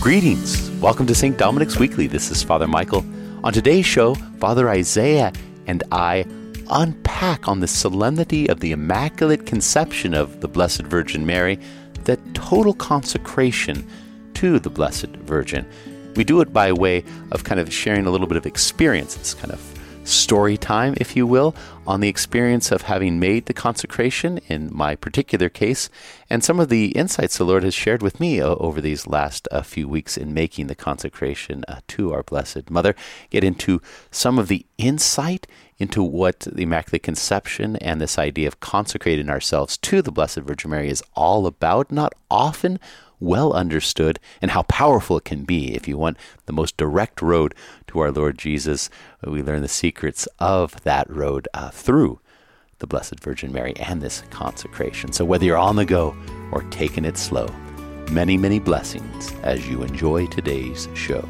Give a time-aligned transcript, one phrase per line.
[0.00, 0.70] Greetings.
[0.80, 1.36] Welcome to St.
[1.36, 2.06] Dominic's Weekly.
[2.06, 3.04] This is Father Michael.
[3.42, 5.32] On today's show, Father Isaiah
[5.66, 6.24] and I
[6.70, 11.58] unpack on the solemnity of the Immaculate Conception of the Blessed Virgin Mary,
[12.04, 13.84] the total consecration
[14.34, 15.68] to the Blessed Virgin.
[16.14, 19.16] We do it by way of kind of sharing a little bit of experience.
[19.16, 19.77] It's kind of
[20.08, 21.54] story time, if you will,
[21.86, 25.88] on the experience of having made the consecration in my particular case,
[26.28, 29.48] and some of the insights the Lord has shared with me uh, over these last
[29.50, 32.94] uh, few weeks in making the consecration uh, to our Blessed Mother.
[33.30, 35.46] Get into some of the insight
[35.78, 40.70] into what the Immaculate Conception and this idea of consecrating ourselves to the Blessed Virgin
[40.70, 41.92] Mary is all about.
[41.92, 42.80] Not often
[43.20, 45.74] well understood and how powerful it can be.
[45.74, 47.54] If you want the most direct road
[47.88, 48.90] to our Lord Jesus,
[49.24, 52.20] we learn the secrets of that road uh, through
[52.78, 55.12] the Blessed Virgin Mary and this consecration.
[55.12, 56.16] So whether you're on the go
[56.52, 57.48] or taking it slow,
[58.10, 61.28] many, many blessings as you enjoy today's show.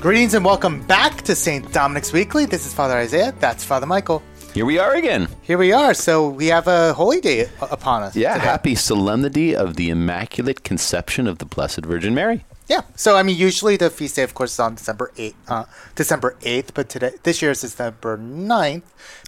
[0.00, 1.72] Greetings and welcome back to St.
[1.72, 2.44] Dominic's Weekly.
[2.44, 3.32] This is Father Isaiah.
[3.38, 4.22] That's Father Michael.
[4.54, 5.28] Here we are again.
[5.40, 5.94] Here we are.
[5.94, 8.14] So we have a holy day upon us.
[8.14, 8.44] Yeah, today.
[8.44, 12.44] happy solemnity of the Immaculate Conception of the Blessed Virgin Mary.
[12.68, 12.82] Yeah.
[12.94, 15.36] So I mean, usually the feast day, of course, is on December eighth.
[15.48, 15.64] Uh,
[15.94, 18.82] December eighth, but today, this year is December 9th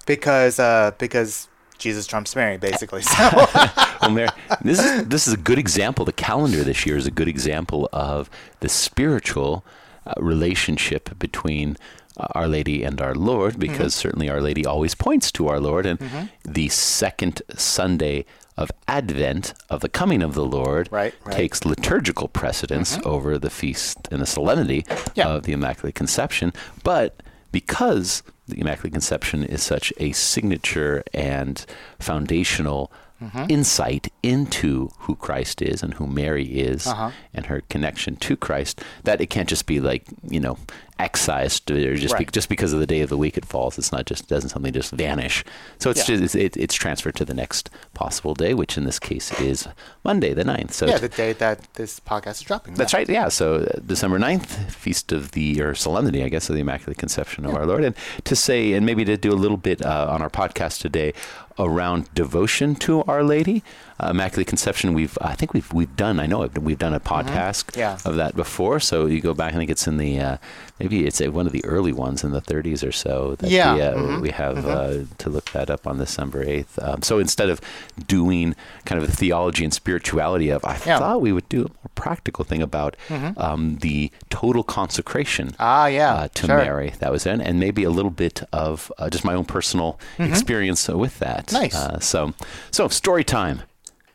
[0.04, 3.02] because uh, because Jesus trumps Mary, basically.
[3.14, 3.30] So
[4.02, 4.28] well, Mary,
[4.60, 6.04] this is this is a good example.
[6.04, 8.28] The calendar this year is a good example of
[8.60, 9.64] the spiritual
[10.06, 11.78] uh, relationship between
[12.16, 14.08] uh, Our Lady and our Lord, because mm-hmm.
[14.08, 16.26] certainly Our Lady always points to our Lord, and mm-hmm.
[16.44, 18.24] the second Sunday
[18.56, 21.36] of Advent of the coming of the Lord right, right.
[21.36, 23.08] takes liturgical precedence mm-hmm.
[23.08, 25.28] over the feast and the solemnity yeah.
[25.28, 26.52] of the Immaculate Conception,
[26.84, 31.64] but because the Immaculate Conception is such a signature and
[31.98, 32.92] foundational
[33.22, 33.44] mm-hmm.
[33.48, 37.10] insight into who Christ is and who Mary is uh-huh.
[37.32, 40.58] and her connection to Christ that it can't just be like, you know,
[40.98, 42.26] excised or just right.
[42.26, 43.78] be, just because of the day of the week it falls.
[43.78, 45.44] It's not just doesn't something just vanish.
[45.78, 46.16] So it's yeah.
[46.16, 49.66] just it's, it's, transferred to the next possible day, which in this case is
[50.04, 50.72] Monday the 9th.
[50.72, 52.74] So yeah, the day that this podcast is dropping.
[52.74, 53.08] That's right.
[53.08, 53.28] Yeah.
[53.28, 57.44] So uh, December 9th, feast of the or solemnity, I guess, of the Immaculate Conception
[57.44, 57.58] of yeah.
[57.58, 60.30] our Lord, and to say and maybe to do a little bit uh, on our
[60.30, 61.12] podcast today
[61.58, 63.62] around devotion to Our Lady
[64.00, 67.28] uh, Immaculate Conception, we've I think we've we've done I know we've done a mm-hmm.
[67.28, 67.80] podcast mm-hmm.
[67.80, 67.98] yeah.
[68.04, 68.80] of that before.
[68.80, 70.36] So you go back, I think it's in the uh,
[70.80, 73.36] maybe it's a, one of the early ones in the 30s or so.
[73.36, 74.20] That yeah, we, uh, mm-hmm.
[74.20, 74.68] we have mm-hmm.
[74.74, 76.82] Uh, to look that up on December 8th.
[76.82, 77.60] Um, so instead of
[78.06, 80.98] doing kind of the theology and spirituality of, I yeah.
[80.98, 83.38] thought we would do a more practical thing about mm-hmm.
[83.40, 85.54] um, the total consecration.
[85.60, 86.56] Ah, yeah, uh, to sure.
[86.56, 86.92] Mary.
[86.98, 90.24] That was in, and maybe a little bit of uh, just my own personal mm-hmm.
[90.24, 91.52] experience with that.
[91.52, 92.04] Nice.
[92.04, 92.34] so
[92.70, 93.62] so story time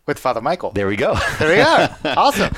[0.09, 0.72] with Father Michael.
[0.72, 1.16] There we go.
[1.38, 1.97] There we are.
[2.18, 2.52] awesome.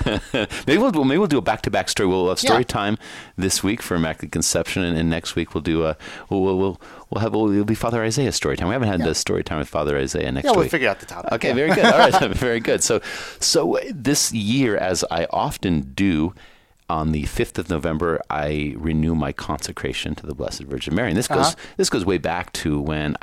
[0.66, 2.08] maybe we'll maybe we'll do a back to back story.
[2.08, 2.64] We'll have story yeah.
[2.64, 2.98] time
[3.38, 5.98] this week for Immaculate Conception, and, and, next week we'll do a
[6.30, 8.70] we'll we'll we'll, we'll have it'll be Father Isaiah story time.
[8.70, 9.08] We haven't had yeah.
[9.08, 10.72] the story time with Father Isaiah next yeah, we'll week.
[10.72, 11.32] figure out the topic.
[11.34, 11.54] Okay, yeah.
[11.54, 11.86] very good.
[11.86, 12.82] All right, very good.
[12.82, 13.02] So
[13.40, 16.34] so this year, as I often do
[16.90, 21.10] on the 5th of November, I renew my consecration to the Blessed Virgin Mary.
[21.10, 21.74] And this goes uh-huh.
[21.78, 23.18] this goes way back to when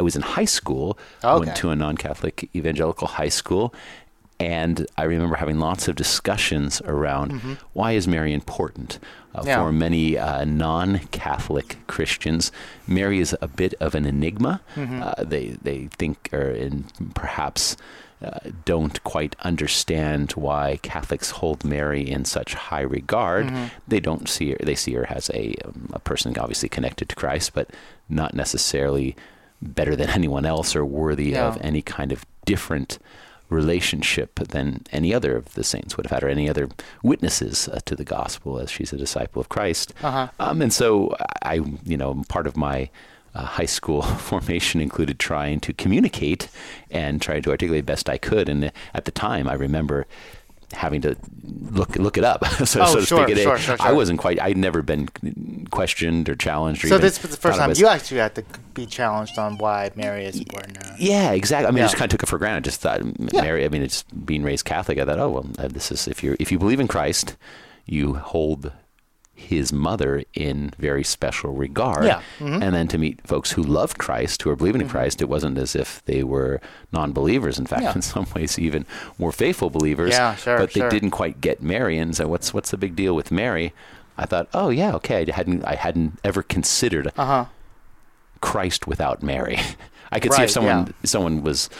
[0.00, 0.98] I was in high school.
[1.22, 1.44] Okay.
[1.44, 3.74] Went to a non-Catholic evangelical high school,
[4.40, 7.52] and I remember having lots of discussions around mm-hmm.
[7.74, 8.98] why is Mary important
[9.34, 9.58] uh, yeah.
[9.58, 12.50] for many uh, non-Catholic Christians.
[12.86, 14.62] Mary is a bit of an enigma.
[14.74, 15.02] Mm-hmm.
[15.02, 16.84] Uh, they they think or in
[17.14, 17.76] perhaps.
[18.22, 23.46] Uh, don't quite understand why Catholics hold Mary in such high regard.
[23.46, 23.64] Mm-hmm.
[23.88, 24.58] They don't see her.
[24.62, 27.70] They see her as a, um, a person obviously connected to Christ, but
[28.10, 29.16] not necessarily
[29.62, 32.98] better than anyone else or worthy of any kind of different
[33.48, 36.68] relationship than any other of the saints would have had, or any other
[37.02, 39.92] witnesses uh, to the gospel, as she's a disciple of Christ.
[40.02, 40.28] Uh-huh.
[40.38, 41.54] Um, and so, I,
[41.84, 42.90] you know, part of my
[43.34, 46.48] uh, high school formation included trying to communicate
[46.90, 48.48] and trying to articulate best I could.
[48.48, 50.06] And at the time, I remember
[50.72, 51.16] having to
[51.70, 53.38] look look it up, so, oh, so to sure, speak.
[53.38, 54.40] Sure, sure, I wasn't quite.
[54.40, 55.08] I'd never been
[55.70, 56.84] questioned or challenged.
[56.84, 59.90] Or so this was the first time you actually had to be challenged on why
[59.94, 60.78] Mary is important.
[60.98, 61.66] Yeah, exactly.
[61.66, 61.84] I mean, yeah.
[61.84, 62.64] I just kind of took it for granted.
[62.64, 63.42] Just thought yeah.
[63.42, 63.64] Mary.
[63.64, 64.98] I mean, it's being raised Catholic.
[64.98, 67.36] I thought, oh well, uh, this is if you if you believe in Christ,
[67.86, 68.72] you hold
[69.40, 72.04] his mother in very special regard.
[72.04, 72.22] Yeah.
[72.38, 72.62] Mm-hmm.
[72.62, 74.96] And then to meet folks who loved Christ, who are believing in mm-hmm.
[74.96, 76.60] Christ, it wasn't as if they were
[76.92, 77.58] non believers.
[77.58, 77.94] In fact, yeah.
[77.94, 78.86] in some ways, even
[79.18, 80.12] more faithful believers.
[80.12, 80.90] Yeah, sure, but they sure.
[80.90, 81.98] didn't quite get Mary.
[81.98, 83.72] And so, what's, what's the big deal with Mary?
[84.16, 85.26] I thought, oh, yeah, okay.
[85.26, 87.46] I hadn't, I hadn't ever considered uh-huh.
[88.40, 89.58] Christ without Mary.
[90.12, 90.92] I could right, see if someone, yeah.
[91.04, 91.70] someone was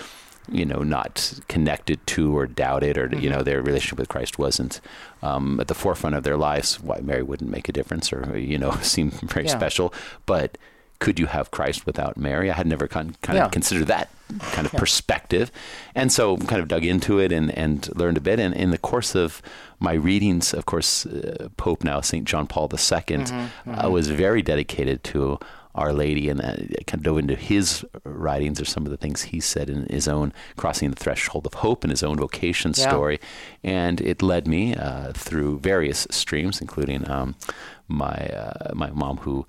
[0.49, 4.81] you know, not connected to or doubted, or you know, their relationship with Christ wasn't
[5.23, 6.81] um, at the forefront of their lives.
[6.81, 9.57] Why Mary wouldn't make a difference, or you know, seem very Yeah.
[9.57, 9.93] special.
[10.27, 10.59] But
[10.99, 12.51] could you have Christ without Mary?
[12.51, 13.47] I had never kind kind Yeah.
[13.47, 14.09] of considered that
[14.53, 15.51] kind of perspective,
[15.95, 18.39] and so kind of dug into it and and learned a bit.
[18.41, 19.41] And in the course of
[19.79, 22.79] my readings, of course, uh, Pope now Saint John Paul II
[23.19, 25.39] Mm-hmm, uh, was very dedicated to.
[25.75, 26.57] Our Lady, and uh,
[26.87, 30.09] kind of dove into his writings or some of the things he said in his
[30.09, 32.89] own crossing the threshold of hope and his own vocation Yeah.
[32.89, 33.21] story,
[33.63, 37.35] and it led me uh, through various streams, including um,
[37.89, 39.47] my uh, my mom who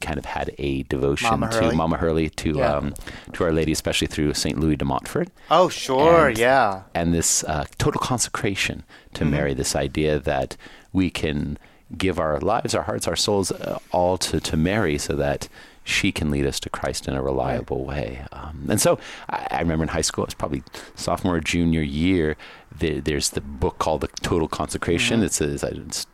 [0.00, 1.76] kind of had a devotion Mama to Hurley?
[1.76, 2.74] Mama Hurley to Yeah.
[2.76, 2.94] um,
[3.32, 6.28] to Our Lady, especially through Saint Louis de Montfort Oh, sure.
[6.28, 6.82] And- yeah.
[6.94, 8.82] and this uh, total consecration
[9.14, 9.30] to Mm-hmm.
[9.30, 10.56] Mary, this idea that
[10.92, 11.58] we can
[11.96, 15.48] give our lives, our hearts, our souls, uh, all to, to Mary so that
[15.84, 18.24] she can lead us to Christ in a reliable way.
[18.32, 18.98] Um, and so
[19.28, 20.62] I, I remember in high school, it was probably
[20.94, 22.36] sophomore or junior year,
[22.76, 25.18] there, there's the book called The Total Consecration.
[25.18, 25.26] Mm-hmm.
[25.26, 26.06] It's, a, it's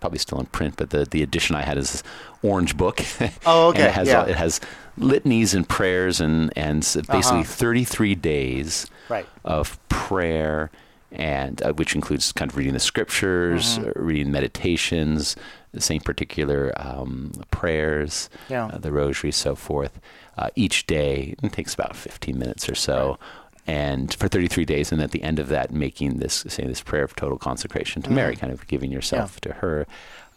[0.00, 2.02] probably still in print, but the, the edition I had is this
[2.42, 3.00] orange book.
[3.44, 4.20] Oh, and okay, it has, yeah.
[4.20, 4.60] all- it has
[4.96, 7.42] litanies and prayers and, and basically Uh-huh.
[7.42, 9.26] 33 days Right.
[9.44, 10.70] of prayer
[11.16, 13.88] and uh, which includes kind of reading the scriptures, Mm-hmm.
[13.88, 15.34] uh, reading meditations,
[15.72, 18.66] the same particular um, prayers, Yeah.
[18.66, 19.98] uh, the rosary, so forth.
[20.38, 23.18] Uh, each day it takes about 15 minutes or so.
[23.66, 27.02] And for 33 days, and at the end of that, making this, say, this prayer
[27.02, 29.86] of total consecration to Mary, kind of giving yourself to her,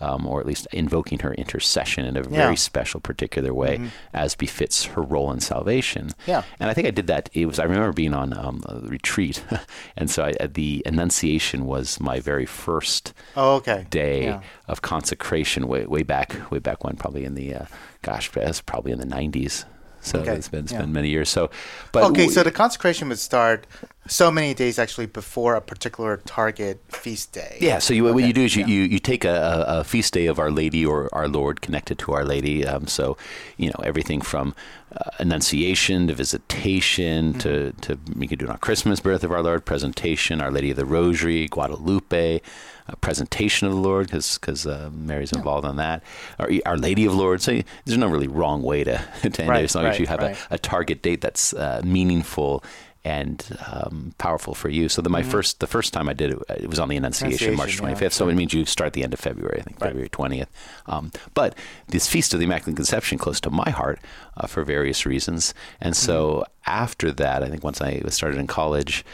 [0.02, 2.26] um, or at least invoking her intercession in a Yeah.
[2.26, 2.36] Mm-hmm.
[2.36, 3.80] very special, particular way,
[4.14, 6.12] as befits her role in salvation.
[6.26, 6.44] Yeah.
[6.60, 7.30] And I think I did that.
[7.34, 9.44] It was I remember being on um, a retreat,
[9.98, 13.86] and so I, uh, the Annunciation was my very first Oh, okay.
[13.90, 14.42] day Yeah.
[14.68, 15.68] of consecration.
[15.68, 17.66] Way way back, way back when, probably in the uh,
[18.02, 19.66] gosh, that's probably in the '90s.
[20.02, 20.82] So Okay, it's been it's yeah.
[20.82, 21.28] been many years.
[21.30, 21.50] So,
[21.92, 23.68] but okay, so the consecration would start
[24.10, 27.58] so many days actually before a particular target feast day.
[27.62, 28.68] Yeah, so you, what you do is you, yeah.
[28.68, 31.98] you, you take a, a a feast day of Our Lady or Our Lord connected
[32.00, 32.66] to Our Lady.
[32.66, 33.18] Um, so,
[33.58, 34.54] you know, everything from
[34.96, 37.40] uh, Annunciation to visitation Mm-hmm.
[37.40, 40.72] to, to, you can do it on Christmas, Birth of Our Lord, presentation, Our Lady
[40.72, 42.42] of the Rosary, Guadalupe,
[42.88, 46.04] uh, presentation of the Lord, because uh, Mary's involved on that,
[46.38, 47.42] or Our Lady of Lord.
[47.42, 50.20] So there's no really wrong way to, to end it as long as you have
[50.20, 50.38] right.
[50.50, 52.64] a, a target date that's uh, meaningful
[53.06, 54.90] and um, powerful for you.
[54.90, 57.56] So the, my first, the first time I did it, it was on the Annunciation,
[57.56, 57.86] March Mm-hmm.
[57.94, 58.02] 25th.
[58.02, 59.88] yeah, So it means you start the end of February, I think Right.
[59.88, 60.48] February 20th.
[60.88, 61.56] Um, but
[61.88, 64.00] this Feast of the Immaculate Conception close to my heart
[64.38, 65.54] uh, for various reasons.
[65.80, 66.44] And so Mm-hmm.
[66.84, 69.06] after that, I think once I started in college,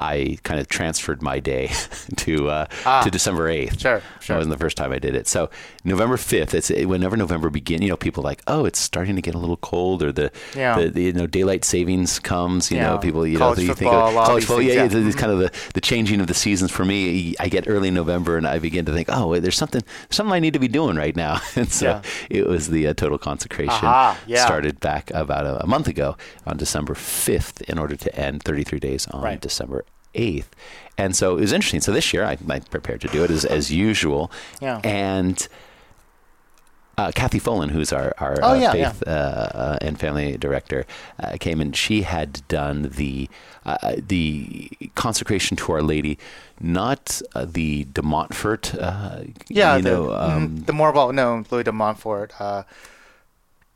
[0.00, 1.70] I kind of transferred my day
[2.16, 3.02] to uh, Ah.
[3.02, 3.80] to December 8th.
[3.80, 4.34] Sure, sure.
[4.34, 5.28] That wasn't the first time I did it.
[5.28, 5.50] So
[5.84, 9.22] November 5th, it's whenever November begin, you know, people are like, oh, it's starting to
[9.22, 10.78] get a little cold or the, Yeah.
[10.78, 13.90] the, the you know, daylight savings comes, you know, people, you College know, you think
[13.90, 14.62] football, of college football.
[14.62, 14.84] Yeah, yeah.
[14.90, 17.34] yeah, it's kind of the, the changing of the seasons for me.
[17.38, 20.38] I get early November and I begin to think, oh, wait, there's something, something I
[20.40, 21.40] need to be doing right now.
[21.56, 22.02] And so Yeah.
[22.30, 24.44] it was the uh, total consecration Aha, yeah.
[24.46, 26.16] started back about a, a month ago
[26.46, 29.40] on December 5th in order to end 33 days on Right.
[29.40, 29.84] December
[30.14, 30.46] 8th.
[30.98, 31.80] And so it was interesting.
[31.80, 34.30] So this year I, I prepared to do it as, as usual.
[34.60, 34.80] Yeah.
[34.84, 35.46] And
[36.98, 38.90] uh, Kathy Folan, who's our, our Oh, uh, yeah, yeah.
[38.90, 40.84] faith Uh, uh, and family director,
[41.22, 43.28] uh, came and she had done the
[43.64, 46.18] uh, the consecration to Our Lady,
[46.60, 48.74] not uh, the de Montfort.
[48.74, 52.64] Uh, Yeah, you the, know, mhm, um, the more well known Louis de Montfort, uh,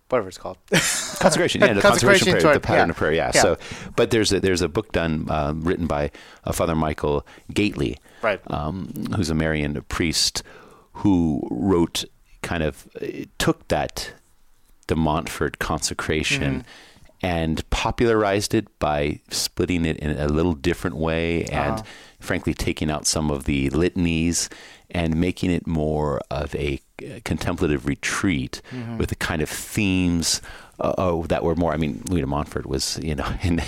[0.08, 0.58] whatever it's called.
[0.70, 1.60] consecration.
[1.60, 2.90] Yeah, the consecration, Consecration prayer, toward- the pattern yeah.
[2.90, 3.12] of prayer.
[3.12, 3.32] Yeah.
[3.34, 3.42] Yeah.
[3.42, 3.58] So,
[3.96, 6.10] but there's a, there's a book done uh, written by
[6.44, 8.40] uh, Father Michael Gaitley, Right.
[8.50, 10.42] um, who's a Marian priest
[10.94, 12.04] who wrote
[12.42, 13.06] kind of uh,
[13.38, 14.12] took that
[14.86, 17.26] de Montfort consecration Mm-hmm.
[17.26, 21.82] and popularized it by splitting it in a little different way and Uh-huh.
[22.18, 24.48] frankly taking out some of the litanies
[24.90, 26.80] and making it more of a
[27.24, 28.96] contemplative retreat Mm-hmm.
[28.98, 30.40] with the kind of themes
[30.80, 31.72] uh, uh, that were more.
[31.74, 33.60] I mean, Louis de Montfort was, you know, in,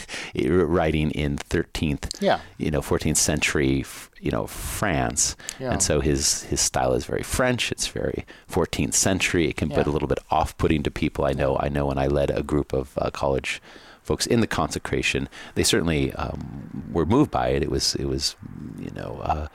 [0.79, 2.39] writing in 13th, Yeah.
[2.59, 3.85] you know, 14th century,
[4.27, 5.73] you know, France, Yeah.
[5.73, 7.71] and so his his style is very French.
[7.75, 8.25] It's very
[8.57, 9.45] 14th century.
[9.51, 9.89] It can be Yeah.
[9.91, 11.23] a little bit off-putting to people.
[11.31, 11.51] I know.
[11.67, 13.61] I know when I led a group of uh, college
[14.07, 17.63] folks in the consecration, they certainly um, were moved by it.
[17.63, 18.37] It was it was
[18.79, 19.21] you know.
[19.23, 19.49] Uh,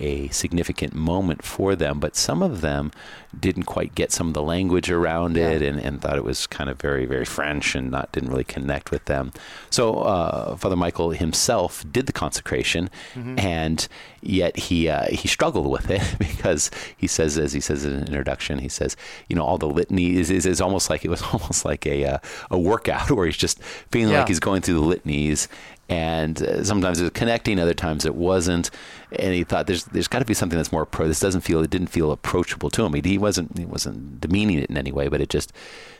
[0.00, 2.92] a significant moment for them, but some of them
[3.38, 5.50] didn't quite get some of the language around Yeah.
[5.50, 8.44] it and, and thought it was kind of very, very French and not didn't really
[8.44, 9.32] connect with them.
[9.70, 13.38] So uh, Father Michael himself did the consecration, Mm-hmm.
[13.38, 13.86] and
[14.22, 18.06] yet he uh, he struggled with it because he says, as he says in an
[18.06, 18.96] introduction, he says,
[19.28, 22.04] you know, all the litany is, is, is almost like it was almost like a
[22.04, 22.18] uh,
[22.50, 24.20] a workout where he's just feeling Yeah.
[24.20, 25.48] like he's going through the litanies
[25.90, 28.70] and uh, sometimes it was connecting, other times it wasn't.
[29.10, 31.08] And he thought there's there's got to be something that's more pro.
[31.08, 32.92] This doesn't feel it didn't feel approachable to him.
[32.92, 35.52] He, he wasn't he wasn't demeaning it in any way, but it just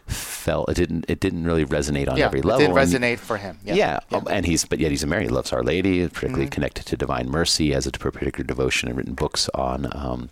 [0.06, 2.60] felt it didn't it didn't really resonate on yeah, every level.
[2.64, 3.58] It did And- resonate for him.
[3.64, 3.74] Yeah.
[3.74, 5.24] yeah, um, and he's but yet he's a Mary.
[5.24, 6.50] He loves Our Lady, particularly Mm-hmm.
[6.52, 10.30] connected to Divine Mercy, has a particular devotion and written books on um,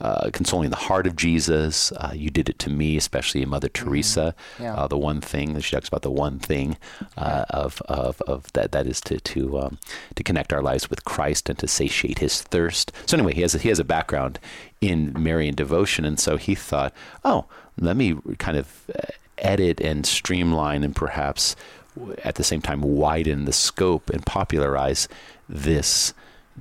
[0.00, 1.92] uh, consoling the heart of Jesus.
[1.92, 4.34] Uh, you did it to me, especially Mother Teresa.
[4.54, 4.62] Mm-hmm.
[4.62, 4.74] Yeah.
[4.74, 6.76] Uh, the one thing that she talks about the one thing
[7.16, 9.78] uh, of, of of that that is to to um,
[10.14, 12.92] to connect our lives with Christ and to satiate His thirst.
[13.06, 14.38] So anyway, he has a, he has a background
[14.80, 16.92] in Marian devotion, and so he thought,
[17.24, 17.46] oh,
[17.80, 18.88] let me kind of
[19.38, 21.56] edit and streamline and perhaps
[22.24, 25.08] at the same time widen the scope and popularize
[25.48, 26.12] this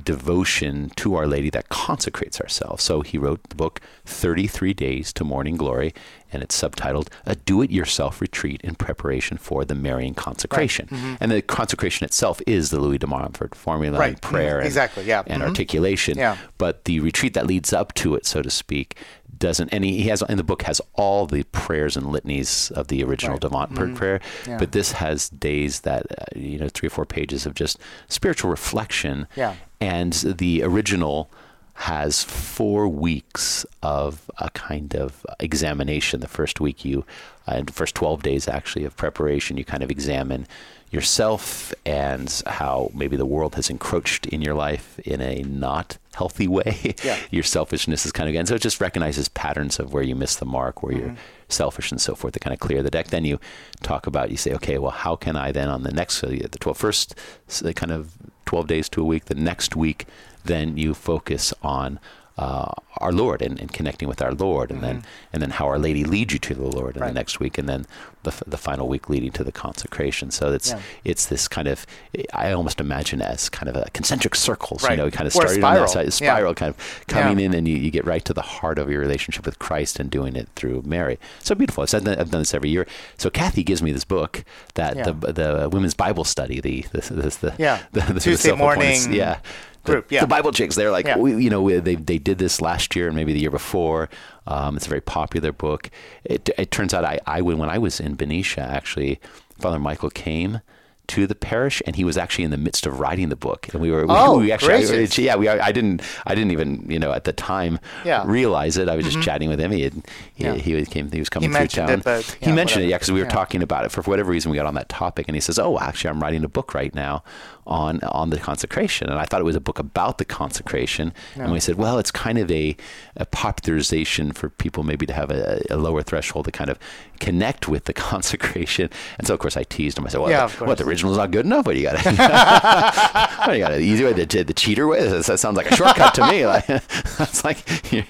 [0.04, 2.84] devotion to Our Lady that consecrates ourselves.
[2.84, 5.94] So he wrote the book 33 Days to Morning Glory,
[6.32, 11.18] and it's subtitled A Do It Yourself Retreat in Preparation for the Marian Consecration.
[11.22, 14.10] And the consecration itself is the Louis de Montfort formula Right.
[14.10, 14.60] and prayer Mhm.
[14.60, 15.24] and, Exactly, yeah.
[15.28, 15.48] and Mhm.
[15.48, 16.18] articulation.
[16.18, 16.38] Yeah.
[16.58, 18.98] But the retreat that leads up to it, so to speak,
[19.40, 22.88] doesn't and he, he has in the book has all the prayers and litanies of
[22.88, 23.42] the original Right.
[23.42, 24.58] de Montfort prayer Yeah.
[24.58, 27.78] but this has days that uh, you know three or four pages of just
[28.10, 29.54] spiritual reflection Yeah.
[29.80, 31.30] And the original
[31.78, 36.22] has four weeks of a kind of examination.
[36.22, 37.06] The first week, you,
[37.48, 40.48] uh, and the first 12 days actually of preparation, you kind of examine
[40.90, 46.48] yourself and how maybe the world has encroached in your life in a not healthy
[46.48, 46.96] way.
[47.04, 47.20] Yeah.
[47.32, 50.38] your selfishness is kind of, and so it just recognizes patterns of where you miss
[50.38, 51.16] the mark, where you're
[51.50, 53.08] selfish and so forth to kind of clear the deck.
[53.08, 53.40] Then you
[53.82, 56.78] talk about, you say, okay, well, how can I then on the next, the 12,
[56.78, 57.16] first
[57.48, 58.14] so kind of
[58.46, 60.06] 12 days to a week, the next week,
[60.46, 62.00] then you focus on
[62.38, 65.04] uh, our Lord and, and connecting with our Lord, and then
[65.34, 67.08] and then how Our Lady leads you to the Lord in Right.
[67.10, 67.86] the next week, and then
[68.24, 70.30] the, f- the final week leading to the consecration.
[70.32, 70.80] So it's Yeah.
[71.04, 71.86] it's this kind of
[72.34, 74.98] I almost imagine as kind of a concentric circles, you Right.
[74.98, 76.12] know, kind of starting on that spiral.
[76.12, 76.54] side, a Yeah.
[76.54, 77.46] kind of coming Yeah.
[77.48, 80.10] in, and you, you get right to the heart of your relationship with Christ and
[80.10, 81.18] doing it through Mary.
[81.42, 81.84] So beautiful.
[81.84, 82.86] I've done, I've done this every year.
[83.18, 84.44] So Kathy gives me this book
[84.76, 87.80] that the the women's Bible study, the the the, the, Yeah.
[87.94, 89.40] the, the Tuesday morning yeah.
[89.88, 90.22] The, yeah.
[90.22, 91.18] the Bible chicks, they're like, Yeah.
[91.18, 94.10] we, you know, we, they they did this last year and maybe the year before.
[94.46, 95.90] Um, it's a very popular book.
[96.24, 99.20] It, it turns out I, I when when I was in Benicia, actually,
[99.60, 100.62] Father Michael came
[101.08, 103.82] to the parish and he was actually in the midst of writing the book and
[103.82, 105.18] we were we, Oh, we actually gracious.
[105.18, 108.26] yeah we I didn't I didn't even you know at the time Yeah.
[108.28, 109.94] realize it I was just chatting with him he had,
[110.36, 110.56] he, Yeah.
[110.56, 112.98] he was came he was coming He through town it, but, he mentioned it yeah
[112.98, 113.32] because we were Yeah.
[113.32, 115.80] talking about it for whatever reason we got on that topic and he says oh
[115.80, 117.24] actually I'm writing a book right now
[117.68, 119.10] on on the consecration.
[119.10, 121.14] And I thought it was a book about the consecration.
[121.36, 122.76] And we said well it's kind of a,
[123.18, 126.80] a popularization for people maybe to have a, a lower threshold to kind of
[127.20, 128.90] connect with the consecration.
[129.18, 130.06] And so of course I teased him.
[130.06, 131.66] I said well Yeah, the, what the original's not good enough?
[131.66, 132.04] What do you got?
[133.48, 133.72] What do you got?
[133.72, 136.46] The easy way the, the cheater way that, sounds like a shortcut to me.
[136.46, 137.58] Like that's like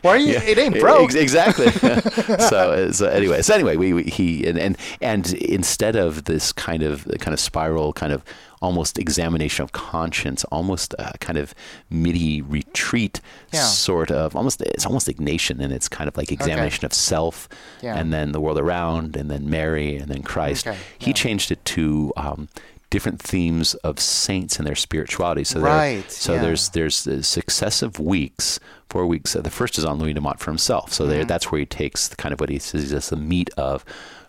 [0.02, 1.06] Why are you- it ain't broke.
[1.06, 1.72] Ex- exactly.
[1.72, 6.52] So, uh, so anyway so anyway we, we he and, and and instead of this
[6.52, 8.24] kind of kind of spiral kind of
[8.62, 11.54] almost examination of conscience almost a kind of
[11.90, 13.22] midi retreat
[13.54, 13.62] Yeah.
[13.62, 17.48] sort of almost it's almost Ignatian and it's kind of like examination of self
[17.82, 17.96] Yeah.
[17.98, 21.14] and then the world around and then Mary and then Christ Okay, he yeah.
[21.14, 22.48] changed it to um,
[22.90, 26.42] different themes of saints and their spirituality so Right, so yeah.
[26.42, 26.96] there's there's
[27.28, 28.60] successive weeks,
[28.90, 29.34] four weeks.
[29.34, 30.94] The first is on Louis de Montfort himself.
[30.94, 31.12] So Mm-hmm.
[31.12, 33.84] there, that's where he takes the kind of what he says is the meat of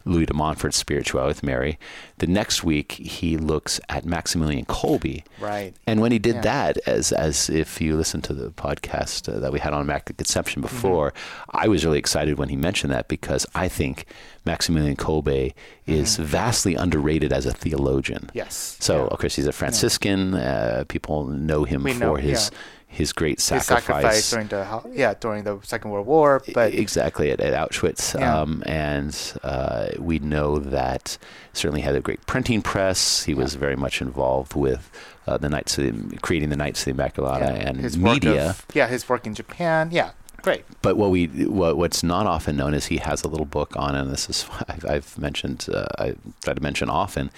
[0.08, 1.78] Louis de Montfort's spirituality with Mary.
[2.18, 5.22] The next week he looks at Maximilian Kolbe.
[5.40, 5.74] Right.
[5.86, 6.40] And when he did Yeah.
[6.52, 10.16] that, as as if you listen to the podcast uh, that we had on Immaculate
[10.18, 10.74] Conception Mm-hmm.
[10.74, 11.12] before,
[11.50, 14.06] I was really excited when he mentioned that because I think
[14.44, 15.52] Maximilian Kolbe
[15.86, 18.22] is vastly underrated as a theologian.
[18.28, 18.38] Mm-hmm.
[18.38, 18.76] Yes.
[18.80, 19.08] So Yeah.
[19.12, 20.34] of course he's a Franciscan.
[20.34, 22.58] Uh, people know him We for know, his yeah.
[22.90, 23.85] His great His sacrifice.
[23.85, 28.40] sacrifice during the yeah during the Second World War, but exactly at, at Auschwitz, Yeah.
[28.40, 29.14] um, and
[29.45, 31.18] uh, we know that
[31.52, 33.25] certainly had a great printing press.
[33.25, 34.90] He was very much involved with
[35.26, 38.50] uh, the Knights of the, creating the Knights of the Immaculata yeah, and his media.
[38.50, 39.90] of- yeah, his work in Japan.
[39.92, 40.64] Yeah, great.
[40.80, 43.95] But what we what, what's not often known is he has a little book on,
[43.95, 47.30] and this is I've, I've mentioned uh, I try to mention often,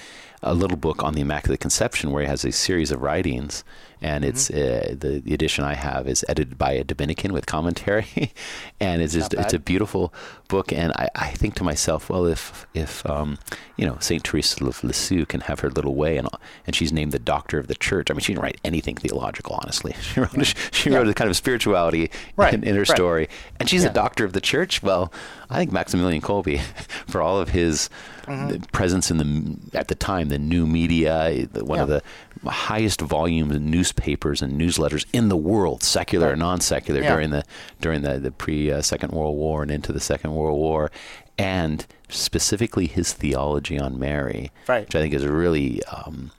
[0.44, 3.64] a little book on the Immaculate Conception where he has a series of writings,
[4.02, 4.92] and it's Mm-hmm.
[4.92, 8.06] uh, the the edition I have is edited by a Dominican with commentary,
[8.80, 10.12] and it's just it's a beautiful
[10.48, 13.38] book, and I, I think to myself, well, if if um,
[13.76, 16.28] you know Saint Teresa of Lisieux can have her little way, and
[16.66, 18.10] and she's named the Doctor of the Church.
[18.10, 19.94] I mean, she didn't write anything theological, honestly.
[20.02, 20.98] She wrote she Yeah.
[20.98, 22.88] wrote a kind of spirituality Right, in, in her right.
[22.88, 23.28] story,
[23.58, 23.90] and she's Yeah.
[23.90, 24.82] a doctor of the church.
[24.82, 25.12] Well,
[25.48, 26.60] I think Maximilian Kolbe,
[27.08, 27.88] for all of his
[28.26, 32.00] the presence in the at the time the new media, the, one of the
[32.44, 36.38] highest volume of newspapers and newsletters in the world, secular Right.
[36.38, 37.12] non-secular, Yeah.
[37.12, 37.44] during the
[37.80, 40.90] during the the pre uh, Second World War and into the Second World War,
[41.38, 44.86] and specifically his theology on Mary, Right.
[44.86, 45.82] which I think is really.
[45.84, 46.30] Um,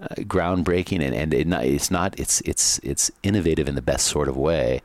[0.00, 4.06] uh, groundbreaking and, and it not, it's not it's it's it's innovative in the best
[4.06, 4.80] sort of way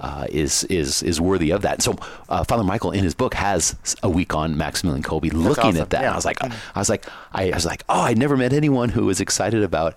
[0.00, 1.82] uh, is is is worthy of that.
[1.82, 1.96] So
[2.28, 5.82] uh, Father Michael in his book has a week on Maximilian Kolbe looking awesome.
[5.82, 6.02] at that.
[6.02, 6.12] Yeah.
[6.12, 8.90] I was like I was like I, I was like oh I never met anyone
[8.90, 9.94] who was excited about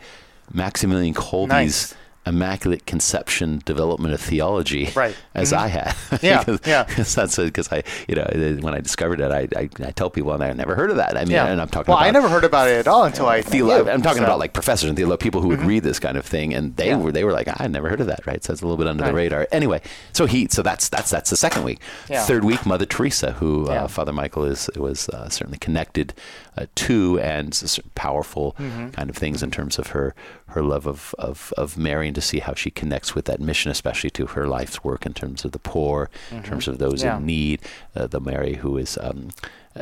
[0.54, 1.96] Maximilian Kolbe's Nice.
[2.26, 5.16] Immaculate conception development of theology Right.
[5.36, 5.96] as I had.
[6.22, 6.84] Yeah, because, yeah.
[6.98, 8.26] That's because I you know
[8.62, 11.18] when I discovered it I, I, I tell people and I never heard of that.
[11.18, 11.48] I mean Yeah.
[11.48, 13.42] and I'm talking well, about I never heard about it at all until I.
[13.42, 16.16] Theolo- I'm talking so- about like professors and theolo- people who would read this kind
[16.18, 16.98] of thing, and they Yeah.
[16.98, 18.44] were they were like, I never heard of that, right?
[18.44, 19.48] So it's a little bit under the radar.
[19.52, 19.82] Anyway,
[20.14, 21.80] so he so that's that's that's the second week.
[22.10, 22.24] Yeah.
[22.26, 26.14] Third week, Mother Teresa, who uh, Father Michael is was uh, certainly connected
[26.58, 27.54] uh, to, and
[27.96, 28.90] powerful Mm-hmm.
[28.90, 30.14] kind of things in terms of her
[30.48, 33.72] her love of, of of Mary, and to see how she connects with that mission,
[33.72, 37.08] especially to her life's work in terms of the poor, in terms of those Mm-hmm.
[37.08, 37.18] Yeah.
[37.18, 37.62] in need,
[37.96, 38.98] uh, the Mary who is.
[39.02, 39.30] Um,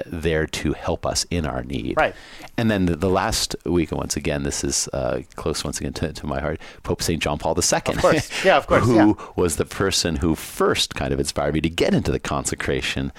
[0.05, 1.95] there to help us in our need.
[1.97, 2.15] Right.
[2.57, 5.93] And then the, the last week, and once again, this is uh, close once again
[5.93, 7.21] to, to my heart, Pope St.
[7.21, 7.79] John Paul II.
[7.95, 8.29] Of course.
[8.45, 9.13] Yeah, of course, who yeah.
[9.35, 13.11] was the person who first kind of inspired me to get into the consecration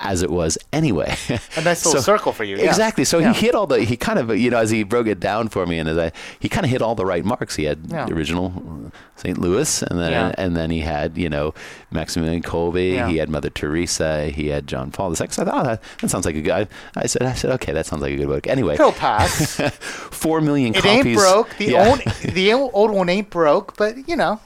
[0.00, 1.14] as it was anyway.
[1.56, 2.64] A nice little circle for you, yeah.
[2.64, 3.04] Exactly.
[3.04, 3.32] So Yeah.
[3.32, 5.66] he hit all the, he kind of, you know, as he broke it down for
[5.66, 7.56] me and as I, he kind of hit all the right marks.
[7.56, 9.38] He had the original St.
[9.38, 11.54] Louis and then, and then he had, you know,
[11.90, 13.08] Maximilian Yeah.
[13.08, 15.28] he had Mother Teresa, he had John Paul II.
[15.30, 17.72] So I thought, oh, that, sounds like a good, I, I said, I said, okay,
[17.72, 18.46] that sounds like a good book.
[18.46, 19.56] Anyway, He'll pass.
[19.80, 21.06] four million it copies.
[21.06, 21.56] ain't broke.
[21.56, 21.88] The Yeah.
[21.88, 22.00] old
[22.34, 24.40] the old one ain't broke, but you know.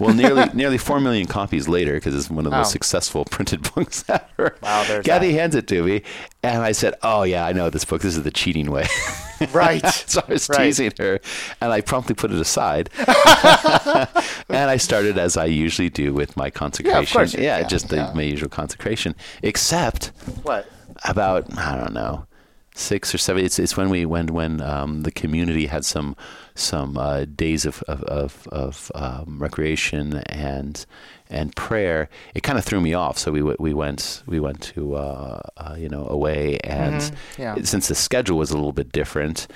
[0.00, 2.70] well, nearly nearly four million copies later, because it's one of the most oh.
[2.72, 4.56] successful printed books ever.
[4.62, 5.38] Wow, there's Kathy that.
[5.38, 6.02] hands it to me,
[6.42, 8.02] and I said, "Oh yeah, I know this book.
[8.02, 8.86] This is the cheating way."
[9.52, 9.84] Right.
[9.86, 10.64] so I was Right.
[10.64, 11.20] teasing her,
[11.60, 12.88] and I promptly put it aside,
[14.48, 17.12] and I started as I usually do with my consecration.
[17.12, 20.06] course you- yeah, yeah, just the, my usual consecration, except
[20.42, 20.66] What?
[21.04, 22.26] About I don't know
[22.74, 23.44] six or seven.
[23.44, 26.16] It's it's when we when when um, the community had some
[26.54, 30.84] some uh, days of of of, of um, recreation and
[31.30, 32.08] and prayer.
[32.34, 33.18] It kind of threw me off.
[33.18, 37.14] So we w- we went we went to uh, uh, you know away and Mhm,
[37.38, 37.54] yeah.
[37.62, 39.46] since the schedule was a little bit different.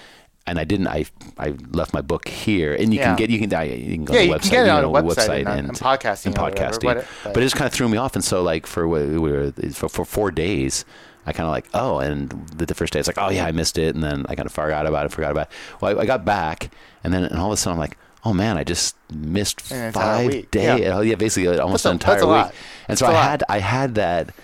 [0.47, 0.89] And I didn't.
[0.89, 1.05] I
[1.39, 3.09] I left my book here, and you Yeah.
[3.09, 4.67] can get you can you can go Yeah, to you the can website, get it
[4.67, 6.83] you on know, website and, and podcasting and or whatever, podcasting.
[6.83, 8.15] but- But, but- it just kind of threw me off.
[8.17, 10.85] And so, like for we were for, for four days,
[11.27, 13.53] I kind of like oh, and the, the first day it's like oh yeah, I
[13.53, 15.53] missed it, and then I kind of forgot about it, forgot about it.
[15.81, 16.71] Well, I, I got back,
[17.05, 17.97] and then and all of a sudden I'm like.
[18.23, 18.59] Oh man!
[18.59, 20.81] I just missed five days.
[20.81, 20.93] yeah.
[20.95, 22.33] Oh yeah, basically almost That's an entire that's a week.
[22.37, 22.55] lot.
[22.87, 23.31] And so That's a I lot.
[23.31, 24.35] had I had that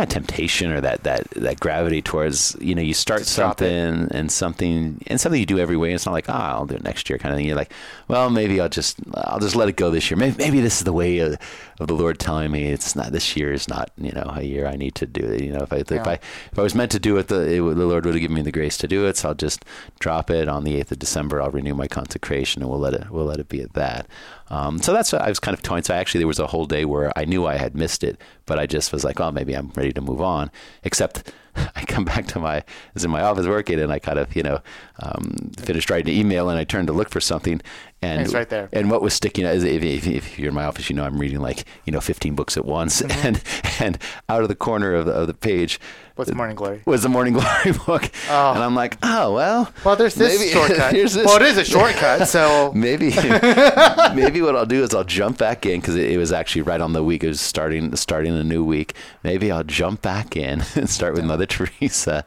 [0.00, 3.64] that temptation or that that that gravity towards you know you start Just drop it.
[3.66, 5.92] something and something and something you do every way.
[5.92, 7.46] It's not like ah I'll do it next year kind of thing.
[7.46, 7.72] You're like
[8.08, 10.18] well maybe I'll just I'll just let it go this year.
[10.18, 11.36] Maybe, maybe this is the way of,
[11.78, 14.66] of the Lord telling me it's not this year is not you know a year
[14.66, 15.42] I need to do it.
[15.42, 16.02] You know if I if Yeah.
[16.06, 16.12] I
[16.52, 18.42] if I was meant to do it the it, the Lord would have given me
[18.42, 19.16] the grace to do it.
[19.18, 19.64] So I'll just
[19.98, 21.40] drop it on the eighth of December.
[21.42, 24.06] I'll renew my consecration and we'll let it we'll let it be at that.
[24.50, 25.84] Um, so that's what I was kind of toying.
[25.84, 28.58] So actually there was a whole day where I knew I had missed it, but
[28.58, 30.50] I just was like, oh, maybe I'm ready to move on.
[30.82, 31.32] Except
[31.76, 34.34] I come back to my, I was in my office working and I kind of,
[34.34, 34.60] you know,
[35.00, 37.60] um, finished writing an email and I turned to look for something.
[38.02, 38.68] And, It's right there.
[38.72, 41.04] and what was sticking out is if, if, if you're in my office, you know,
[41.04, 43.02] I'm reading like, you know, 15 books at once.
[43.10, 43.26] Mm-hmm.
[43.26, 43.42] And,
[43.80, 45.80] and out of the corner of the, of the page
[46.20, 46.82] What's Morning Glory?
[46.84, 48.10] was the Morning Glory book.
[48.28, 48.52] Oh.
[48.52, 49.72] And I'm like, oh, well.
[49.84, 50.92] Well, there's this maybe- shortcut.
[50.92, 53.10] here's this- Well, it is a shortcut, so maybe
[54.14, 56.80] maybe what I'll do is I'll jump back in because it, it was actually right
[56.80, 57.24] on the week.
[57.24, 58.94] It was starting starting a new week.
[59.22, 62.24] Maybe I'll jump back in and start with Mother Teresa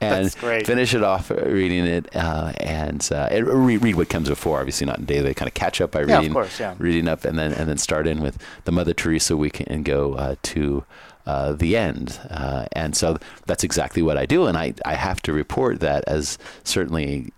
[0.00, 4.58] and finish it off uh, reading it uh, and, uh, read, read what comes before.
[4.58, 5.32] Obviously not in daily.
[5.34, 6.74] Kind of catch up by Yeah, of reading course, yeah.
[6.78, 10.14] reading up and then and then start in with the Mother Teresa week and go
[10.14, 10.84] uh, to.
[11.26, 15.20] Uh, the end, uh, and so that's exactly what I do, and I, I have
[15.22, 17.32] to report that as certainly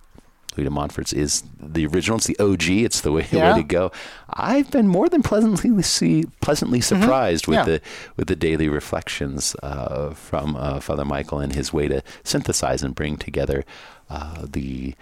[0.56, 2.18] Louis de Montfort's is the original.
[2.18, 2.68] It's the OG.
[2.68, 3.52] It's the way, Yeah.
[3.54, 3.90] way to go.
[4.28, 7.70] I've been more than pleasantly see, pleasantly surprised with Mm-hmm.
[7.70, 7.78] Yeah.
[7.78, 7.82] the
[8.16, 12.94] with the daily reflections uh, from uh, Father Michael and his way to synthesize and
[12.94, 13.64] bring together
[14.10, 14.94] uh, the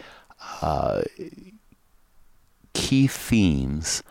[0.63, 1.03] uh,
[2.75, 4.03] key themes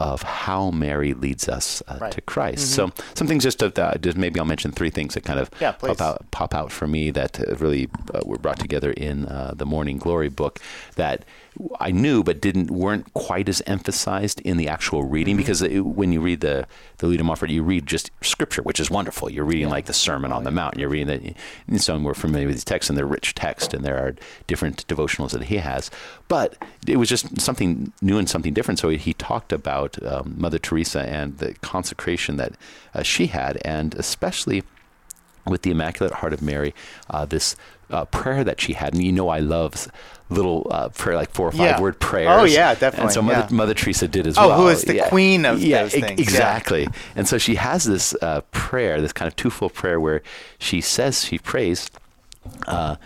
[0.00, 2.12] of how Mary leads us uh, Right.
[2.12, 2.70] to Christ.
[2.72, 4.00] So some things just of that.
[4.00, 6.86] Just maybe I'll mention three things that kind of Yeah, pop out pop out for
[6.86, 10.60] me that uh, really uh, were brought together in uh, the Morning Glory book
[10.94, 11.24] that
[11.80, 15.38] I knew but didn't weren't quite as emphasized in the actual reading Mm-hmm.
[15.38, 16.66] because it, when you read the
[16.98, 19.30] the Leda Moffat, you read just scripture, which is wonderful.
[19.30, 20.76] You're reading like the Sermon on the Mount.
[20.78, 21.36] You're reading that.
[21.68, 24.14] And so we're familiar with these texts, and they're rich text, and there are
[24.46, 25.90] different devotionals that he has.
[26.26, 28.80] But it was just something new and something different.
[28.80, 32.52] So he talked about um, Mother Teresa and the consecration that
[32.94, 34.64] uh, she had, and especially
[35.48, 36.74] with the Immaculate Heart of Mary,
[37.10, 37.56] uh, this
[37.90, 38.94] uh, prayer that she had.
[38.94, 39.88] And you know, I love
[40.30, 41.80] little uh, prayer, like four or five Yeah.
[41.80, 42.28] word prayers.
[42.30, 43.04] Oh, yeah, definitely.
[43.04, 43.56] And so Mother, yeah.
[43.56, 44.52] Mother Teresa did as well.
[44.52, 46.24] Oh, who is the queen of yeah, those e- things, yeah.
[46.24, 46.88] Exactly.
[47.16, 50.22] And so she has this uh, prayer, this kind of twofold prayer, where
[50.58, 51.90] she says, she prays
[52.66, 52.96] uh,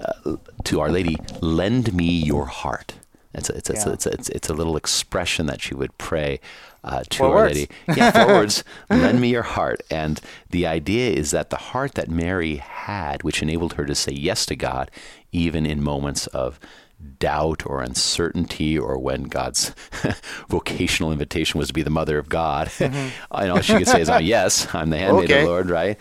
[0.00, 2.94] uh, to Our Lady, lend me your heart.
[3.34, 3.88] It's a, it's, a, Yeah.
[3.92, 6.40] it's, a, it's, a, it's a little expression that she would pray
[6.84, 7.46] uh, to Four Our.
[7.46, 7.68] Lady.
[7.96, 8.64] Yeah, four words.
[8.90, 9.80] Lend me your heart.
[9.90, 14.12] And the idea is that the heart that Mary had, which enabled her to say
[14.12, 14.90] yes to God,
[15.30, 16.58] even in moments of
[17.18, 19.72] doubt or uncertainty, or when God's
[20.48, 22.70] vocational invitation was to be the mother of God,
[23.30, 25.98] I know she could say is, oh, yes, I'm the handmaid of the Lord, right?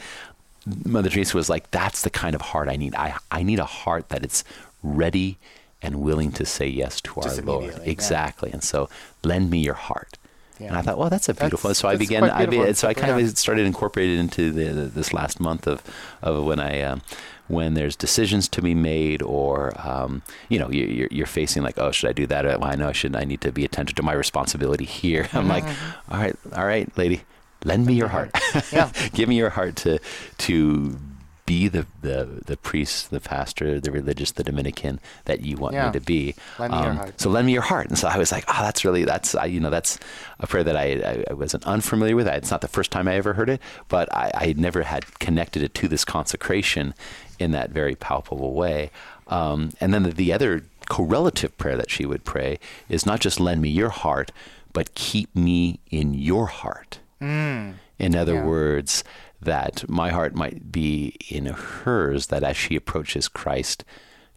[0.86, 2.94] Mother Teresa was like, that's the kind of heart I need.
[2.96, 4.44] I, I need a heart that it's
[4.84, 5.38] ready
[5.82, 7.64] and willing to say yes to Just our Lord.
[7.64, 7.92] immediately, yeah.
[7.92, 8.52] Exactly.
[8.52, 8.90] And so
[9.24, 10.18] lend me your heart.
[10.60, 11.70] And I thought, well, that's a beautiful.
[11.70, 12.24] That's- so I began.
[12.24, 13.26] I be, so I kind Yeah.
[13.28, 15.82] of started incorporating into the, the, this last month of,
[16.22, 17.02] of when I um,
[17.48, 21.80] when there's decisions to be made, or um, you know, you, you're, you're facing like,
[21.80, 22.46] oh, should I do that?
[22.46, 23.16] Well, I know I should.
[23.16, 25.28] I need to be attentive to my responsibility here.
[25.34, 26.14] I'm like, Mm-hmm.
[26.14, 27.22] all right, all right, lady,
[27.66, 28.30] lend me your heart.
[28.72, 28.92] Yeah.
[29.14, 29.98] Give me your heart to
[30.46, 31.00] to
[31.46, 35.88] be the, the, the priest, the pastor, the religious, the Dominican that you want Yeah.
[35.88, 36.36] me to be.
[36.60, 37.22] Um, me your heart.
[37.22, 37.88] So lend me your heart.
[37.90, 40.00] And so I was like, oh, that's really, that's, I, you know, that's
[40.40, 42.28] a prayer that I, I, I wasn't unfamiliar with.
[42.28, 45.64] It's not the first time I ever heard it, but I, I never had connected
[45.64, 46.94] it to this consecration
[47.40, 48.92] in that very palpable way.
[49.28, 53.40] Um, and then the, the other correlative prayer that she would pray is not just
[53.40, 54.32] lend me your heart,
[54.74, 57.00] but keep me in your heart.
[57.20, 58.46] In other Yeah.
[58.46, 59.04] words,
[59.42, 63.84] that my heart might be in hers, that as she approaches Christ,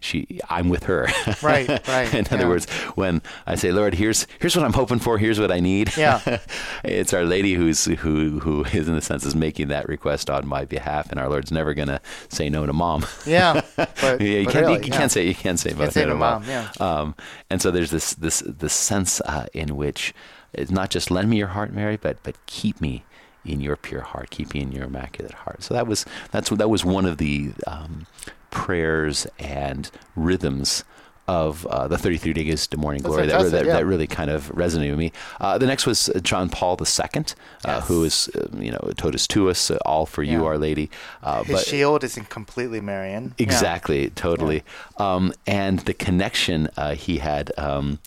[0.05, 1.09] she I'm with her.
[1.43, 2.49] Right, right, in other yeah.
[2.49, 5.97] words, when I say, Lord, here's here's what I'm hoping for, here's what I need.
[5.97, 6.41] Yeah.
[6.85, 10.47] it's our lady who's who who is in the sense is making that request on
[10.47, 13.07] my behalf, and our Lord's never gonna say no to mom.
[13.27, 13.63] Yeah.
[14.05, 14.99] But, yeah, you but can't really, you, you yeah.
[14.99, 16.71] can't say you can't say Can't say no to to mom, yeah.
[16.81, 17.15] Um,
[17.49, 20.13] and so there's this this this sense uh, in which
[20.53, 23.05] it's not just lend me your heart, Mary, but but keep me
[23.45, 25.63] in your pure heart, keep me in your immaculate heart.
[25.63, 28.07] So that was that's that was one of the um,
[28.51, 30.85] prayers and rhythms
[31.27, 33.73] of uh, the 33 Days to Morning Glory that, that, yeah.
[33.75, 35.13] that really kind of resonated with me.
[35.41, 37.23] Uh, the next was John Paul II, uh,
[37.65, 37.89] Yes.
[37.89, 40.91] who is, uh, you know, totus tuus, uh, all for you, Our Lady.
[41.23, 43.35] Uh, His but shield isn't completely Marian.
[43.39, 43.45] Yeah.
[43.45, 44.65] Exactly, totally.
[44.99, 48.01] Um, and the connection uh, he had um,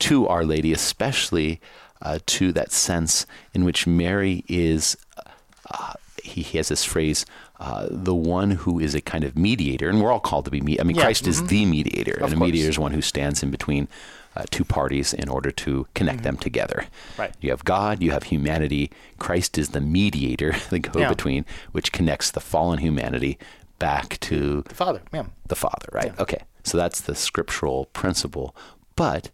[0.00, 1.60] to Our Lady, especially
[2.04, 4.96] uh, to that sense in which Mary is,
[5.70, 7.24] uh, he, he has this phrase,
[7.60, 10.60] uh, the one who is a kind of mediator, and we're all called to be.
[10.60, 12.40] Me- I mean, Yeah, Christ is the mediator, and a course.
[12.40, 13.88] mediator is one who stands in between
[14.36, 16.86] uh, two parties in order to connect them together.
[17.16, 17.32] Right.
[17.40, 18.90] You have God, you have humanity.
[19.18, 23.38] Christ is the mediator, the go-between, which connects the fallen humanity
[23.78, 25.02] back to The father.
[25.12, 25.26] Yeah.
[25.48, 26.18] the Father, right?
[26.18, 26.42] Okay.
[26.64, 28.56] So that's the scriptural principle.
[28.96, 29.30] But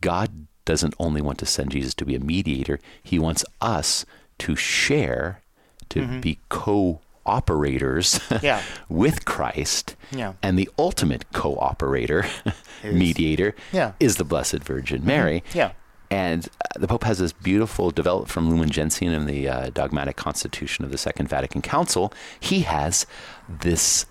[0.00, 4.04] God doesn't only want to send Jesus to be a mediator, He wants us
[4.38, 5.42] to share,
[5.90, 8.62] to be co operators Yeah.
[8.88, 9.96] with Christ.
[10.10, 10.34] Yeah.
[10.42, 12.26] And the ultimate co operator,
[12.84, 13.88] mediator, Yeah.
[13.90, 13.96] Mm-hmm.
[14.04, 15.42] is the Blessed Virgin Mary.
[15.54, 15.72] Yeah.
[16.12, 20.16] And uh, the Pope has this beautiful, developed from Lumen Gentium in the uh, dogmatic
[20.16, 22.12] constitution of the Second Vatican Council.
[22.40, 23.06] He has
[23.48, 24.06] this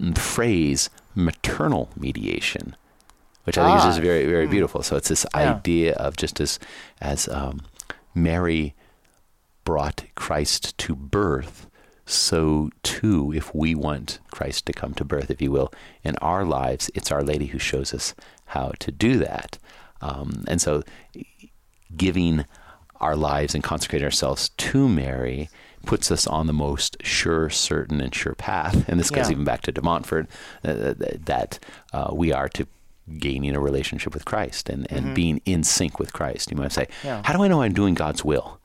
[0.00, 2.74] mm, phrase, maternal mediation,
[3.44, 4.82] which I think is just very, very beautiful.
[4.82, 5.54] So it's this Yeah.
[5.54, 6.58] idea of just as,
[7.00, 7.62] as um,
[8.14, 8.74] Mary
[9.64, 11.66] brought Christ to birth,
[12.04, 16.44] so too, if we want Christ to come to birth, if you will, in our
[16.44, 18.14] lives, it's Our Lady who shows us
[18.46, 19.58] how to do that.
[20.00, 20.82] Um, and so,
[21.96, 22.44] giving
[23.00, 25.48] our lives and consecrating ourselves to Mary
[25.86, 28.88] puts us on the most sure, certain, and sure path.
[28.88, 29.32] And this goes Yeah.
[29.32, 30.28] even back to De Montfort
[30.64, 31.58] uh, that
[31.92, 32.66] uh, we are to
[33.18, 36.50] gaining a relationship with Christ and, and being in sync with Christ.
[36.50, 37.06] You might say, Mm-hmm.
[37.06, 37.22] Yeah.
[37.24, 38.58] How do I know I'm doing God's will?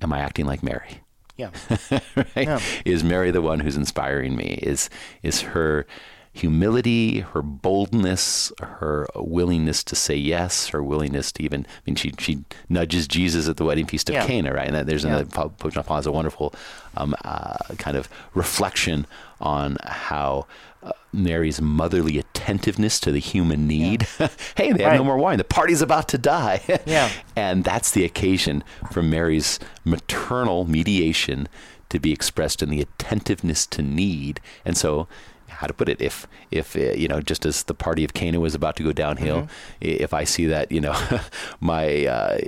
[0.00, 1.00] Am I acting like Mary?
[1.36, 1.50] Yeah.
[2.16, 2.26] right?
[2.36, 2.60] Yeah.
[2.84, 4.58] Is Mary the one who's inspiring me?
[4.62, 4.88] Is
[5.22, 5.86] is her
[6.32, 12.12] humility, her boldness, her willingness to say yes, her willingness to even, I mean, she,
[12.18, 14.26] she nudges Jesus at the wedding feast of Yeah.
[14.26, 14.66] Cana, right?
[14.66, 15.16] And that there's Yeah.
[15.20, 15.24] another,
[15.58, 16.54] Pope John Paul has a wonderful
[16.94, 19.06] um, uh, kind of reflection
[19.40, 20.46] on how
[20.82, 24.02] uh, Mary's motherly attentiveness to the human need.
[24.56, 25.38] hey, they have no more wine.
[25.38, 26.60] The party's about to die.
[26.86, 27.10] Yeah.
[27.34, 31.48] And that's the occasion for Mary's maternal mediation
[31.88, 34.40] to be expressed in the attentiveness to need.
[34.64, 35.08] And so,
[35.48, 36.00] how to put it?
[36.02, 38.92] If if uh, you know, just as the party of Cana was about to go
[38.92, 39.48] downhill, Mm-hmm.
[39.80, 40.94] if I see that you know
[41.60, 42.38] my uh,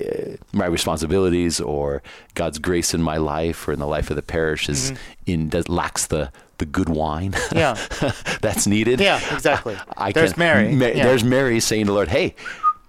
[0.52, 2.02] my responsibilities or
[2.34, 4.92] God's grace in my life or in the life of the parish is
[5.26, 7.34] in does lacks the the good wine.
[7.52, 7.76] Yeah.
[8.40, 9.00] that's needed.
[9.00, 9.76] Yeah, exactly.
[9.96, 10.72] I There's can- Mary.
[10.74, 11.04] Ma- Yeah.
[11.06, 12.34] There's Mary saying to the Lord, "Hey,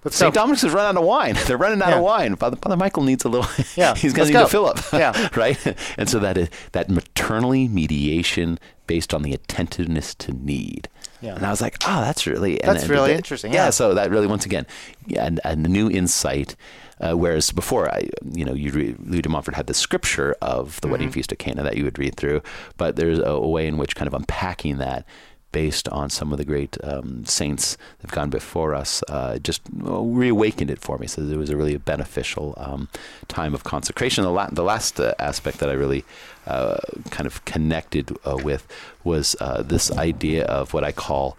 [0.04, 0.34] Let's St.
[0.34, 0.42] go.
[0.42, 1.36] Dominic's has run out of wine.
[1.48, 1.98] They're running out Yeah.
[1.98, 2.36] of wine.
[2.38, 3.50] Father, Father Michael needs a little.
[3.76, 4.46] Yeah, he's going to need go.
[4.46, 4.80] a fill up.
[4.94, 5.30] Yeah.
[5.36, 5.58] right.
[5.98, 10.88] And so that is that maternally mediation based on the attentiveness to need.
[11.22, 11.36] Yeah.
[11.36, 13.66] And I was like, oh, that's really and- That's and really that- interesting, Yeah.
[13.66, 13.70] yeah.
[13.72, 14.66] So that really, once again,
[15.06, 16.56] yeah, and, and the new insight.
[17.02, 20.82] Uh, whereas before, I, you know, you read, Louis de Montfort had the scripture of
[20.82, 20.92] the Mm-hmm.
[20.92, 22.42] wedding feast of Cana that you would read through,
[22.76, 25.06] but there's a, a way in which kind of unpacking that
[25.52, 29.62] based on some of the great um, saints that have gone before us, uh, just
[29.72, 31.08] reawakened it for me.
[31.08, 32.88] So it was a really beneficial um,
[33.28, 34.24] time of consecration.
[34.24, 36.06] The, la- the last uh, aspect that I really
[36.46, 36.78] uh,
[37.10, 38.68] kind of connected uh, with
[39.04, 41.38] was uh, this idea of what I call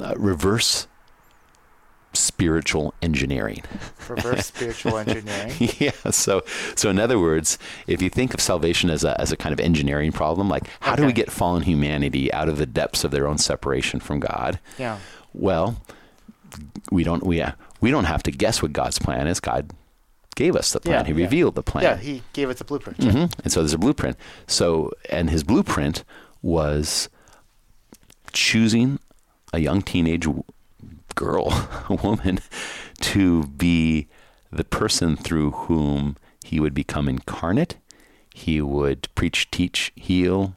[0.00, 0.86] uh, reverse
[2.14, 3.62] spiritual engineering.
[4.08, 5.52] Reverse spiritual engineering.
[5.78, 5.90] yeah.
[6.10, 6.42] So,
[6.74, 9.60] so in other words, if you think of salvation as a as a kind of
[9.60, 13.26] engineering problem, like how do we get fallen humanity out of the depths of their
[13.26, 14.58] own separation from God?
[14.78, 14.98] Yeah.
[15.32, 15.76] Well,
[16.90, 19.40] we don't we uh, we don't have to guess what God's plan is.
[19.40, 19.70] God
[20.36, 21.00] gave us the plan.
[21.00, 21.24] Yeah, he yeah.
[21.24, 21.84] revealed the plan.
[21.84, 23.02] Yeah, he gave us a blueprint.
[23.02, 24.16] hmm And so there's a blueprint.
[24.46, 26.04] So, and his blueprint
[26.42, 27.08] was
[28.32, 28.98] choosing
[29.52, 30.26] a young teenage
[31.14, 31.48] girl,
[31.88, 32.40] a woman,
[33.00, 34.08] to be
[34.50, 37.76] the person through whom he would become incarnate.
[38.32, 40.56] He would preach, teach, heal,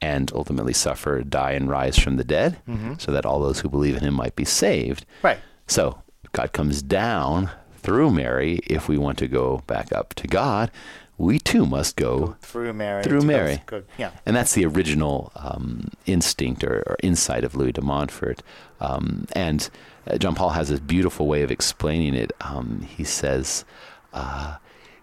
[0.00, 2.94] and ultimately suffer, die, and rise from the dead, mm-hmm.
[2.98, 5.06] so that all those who believe in him might be saved.
[5.22, 5.38] Right.
[5.66, 8.60] So God comes down through Mary.
[8.66, 10.70] If we want to go back up to God,
[11.18, 13.02] we too must go Through Mary.
[13.02, 13.62] through Mary.
[13.66, 13.86] Good.
[13.96, 14.10] Yeah.
[14.26, 18.42] And that's the original um, instinct or, or insight of Louis de Montfort.
[18.80, 19.68] Um, and
[20.06, 22.32] uh, John Paul has this beautiful way of explaining it.
[22.42, 23.64] Um, he says,
[24.12, 24.56] uh,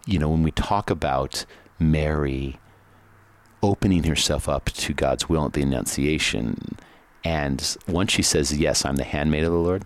[0.05, 1.45] you know, when we talk about
[1.79, 2.59] Mary
[3.63, 6.77] opening herself up to God's will at the Annunciation,
[7.23, 9.85] and once she says, Yes, I'm the handmaid of the Lord,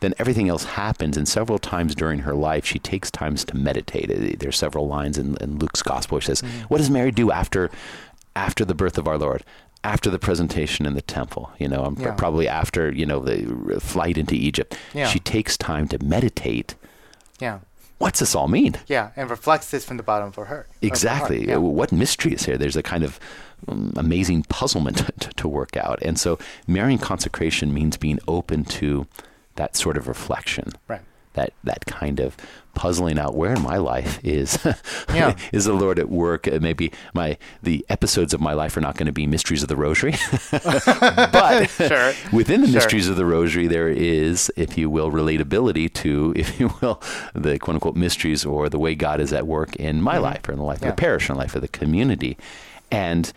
[0.00, 1.16] then everything else happens.
[1.16, 4.10] And several times during her life, she takes times to meditate.
[4.10, 7.70] Uh, There's several lines in, in Luke's gospel which says, What does Mary do after
[8.36, 9.42] after the birth of our Lord?
[9.84, 12.12] After the presentation in the temple, you know, um, Yeah.
[12.12, 15.06] probably after you know the flight into Egypt, Yeah.
[15.06, 16.74] she takes time to meditate.
[17.40, 17.60] Yeah.
[17.98, 18.76] What's this all mean?
[18.86, 19.10] Yeah.
[19.16, 20.66] And reflects this from the bottom of her of her.
[20.82, 21.48] Exactly.
[21.48, 21.56] Yeah.
[21.56, 22.56] What mystery is here?
[22.58, 23.18] There's a kind of
[23.66, 26.00] um, amazing puzzlement to, to work out.
[26.02, 29.06] And so, Marian consecration means being open to
[29.58, 30.72] that sort of reflection.
[30.88, 31.02] Right.
[31.34, 32.36] That, that kind of
[32.74, 34.58] puzzling out where in my life is
[35.14, 35.36] Yeah.
[35.52, 36.48] is the Lord at work.
[36.48, 39.68] Uh, Maybe my the episodes of my life are not going to be mysteries of
[39.68, 40.14] the Rosary,
[40.50, 42.12] but Sure.
[42.32, 42.74] within the Sure.
[42.74, 47.00] mysteries of the Rosary, there is, if you will, relatability to, if you will,
[47.34, 50.52] the quote unquote mysteries or the way God is at work in my life or
[50.52, 50.84] in the life Mm-hmm.
[50.86, 50.90] Yeah.
[50.90, 52.36] of the parish, or in the life of the community.
[52.90, 53.32] And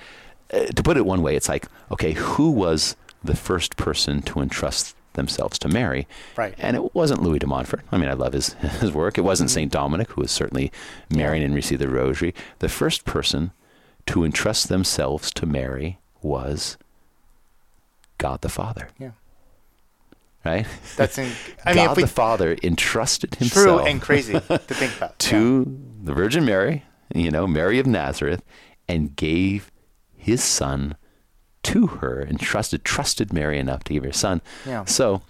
[0.53, 4.39] uh, to put it one way, it's like, okay, who was the first person to
[4.39, 6.07] entrust themselves to Mary?
[6.35, 6.53] Right.
[6.57, 7.81] And it wasn't Louis de Montfort.
[7.91, 9.17] I mean, I love his, his work.
[9.17, 9.55] It wasn't Mm-hmm.
[9.55, 9.71] St.
[9.71, 10.71] Dominic, who was certainly
[11.09, 12.33] marrying and received the Rosary.
[12.59, 13.51] The first person
[14.07, 16.77] to entrust themselves to Mary was
[18.17, 19.11] God the Father Yeah.
[20.45, 20.65] right?
[20.97, 21.31] That's in,
[21.65, 23.65] I mean, God if we, the Father entrusted himself.
[23.65, 25.17] true and crazy to think about.
[25.19, 28.43] to the Virgin Mary, you know, Mary of Nazareth,
[28.87, 29.71] and gave
[30.15, 30.95] his son
[31.63, 34.41] to her, and trusted trusted Mary enough to give her son.
[34.65, 34.85] Yeah.
[34.85, 35.21] So,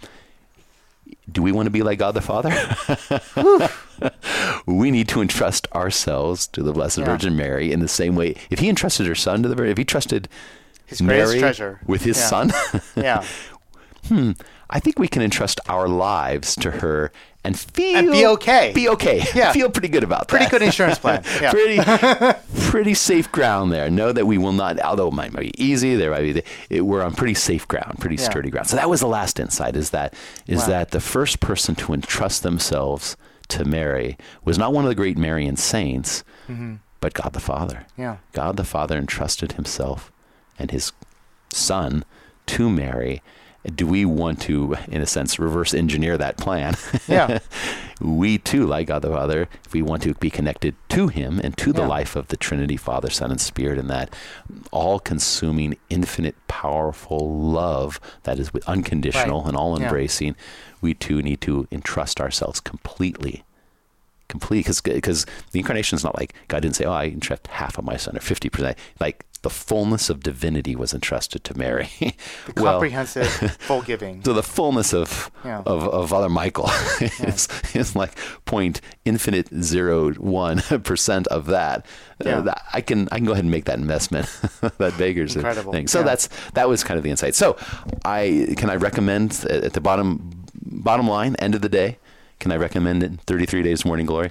[1.30, 2.50] do we want to be like God the Father?
[4.66, 7.04] we need to entrust ourselves to the Blessed Yeah.
[7.06, 8.36] Virgin Mary in the same way.
[8.50, 10.28] If he entrusted her son to the Virgin, if he trusted
[10.86, 11.80] His Mary treasure.
[11.86, 12.26] with his Yeah.
[12.26, 12.52] son,
[12.96, 13.24] Yeah.
[14.08, 14.32] Hmm.
[14.68, 17.12] I think we can entrust our lives to her
[17.44, 18.72] and feel And be okay.
[18.72, 19.24] Be okay.
[19.34, 19.52] Yeah.
[19.52, 20.50] feel pretty good about Pretty that.
[20.50, 21.24] Pretty good insurance plan.
[21.40, 21.50] Yeah.
[21.50, 22.38] pretty
[22.70, 23.90] pretty safe ground there.
[23.90, 26.82] Know that we will not, although it might, might be easy, there might be it,
[26.82, 28.28] we're on pretty safe ground, pretty Yeah.
[28.30, 28.68] sturdy ground.
[28.68, 29.76] So that was the last insight.
[29.76, 30.14] Is that
[30.46, 30.66] is Wow.
[30.68, 33.16] that the first person to entrust themselves
[33.48, 36.76] to Mary was not one of the great Marian saints, mm-hmm.
[37.00, 37.86] but God the Father.
[37.98, 38.18] Yeah.
[38.32, 40.12] God the Father entrusted Himself
[40.58, 40.92] and His
[41.50, 42.04] Son
[42.46, 43.22] to Mary.
[43.64, 46.74] Do we want to, in a sense, reverse engineer that plan?
[47.06, 47.38] Yeah.
[48.00, 51.56] we too, like God the Father, if we want to be connected to Him and
[51.58, 51.86] to the Yeah.
[51.86, 54.12] life of the Trinity, Father, Son, and Spirit, in that
[54.72, 59.48] all consuming, infinite, powerful love that is with- unconditional Right.
[59.48, 59.84] and all Yeah.
[59.86, 60.34] embracing,
[60.80, 63.44] we too need to entrust ourselves completely.
[64.28, 67.84] Complete, because the incarnation is not like God didn't say, "Oh, I entrust half of
[67.84, 71.90] my son or fifty percent." Like the fullness of divinity was entrusted to Mary.
[72.56, 73.26] Well, comprehensive,
[73.60, 74.22] full giving.
[74.24, 75.62] so the fullness of Yeah.
[75.66, 76.68] of, of Father Michael
[77.00, 81.86] is, is like point infinite zero one percent of that.
[82.24, 82.40] Uh, Yeah.
[82.40, 84.26] that- I can I can go ahead and make that investment.
[84.78, 85.72] that beggars Incredible.
[85.72, 85.88] thing.
[85.88, 86.04] So Yeah.
[86.04, 87.34] that's that was kind of the insight.
[87.34, 87.56] So
[88.04, 91.98] I can I recommend at at the bottom bottom line end of the day.
[92.40, 93.12] Can I recommend it?
[93.26, 94.30] Thirty three days morning glory.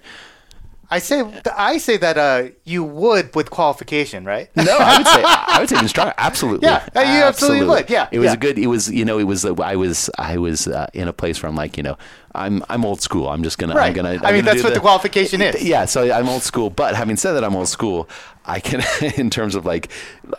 [0.94, 1.24] I say,
[1.56, 4.50] I say that uh, you would with qualification, right?
[4.58, 6.14] No, I would say I would say even stronger.
[6.18, 6.68] Absolutely.
[6.68, 7.90] Yeah, you absolutely would.
[7.90, 8.34] Yeah, It was yeah.
[8.34, 8.60] a good.
[8.60, 11.50] It was you know it was I was I was uh, in a place where
[11.50, 11.98] I'm like you know
[12.36, 13.30] I'm I'm old school.
[13.30, 14.10] I'm just gonna I'm gonna.
[14.10, 15.64] I'm I mean, gonna that's what the qualification is.
[15.64, 16.70] Yeah, so I'm old school.
[16.70, 18.10] But having said that, I'm old school.
[18.46, 18.82] I can,
[19.18, 19.90] in terms of like,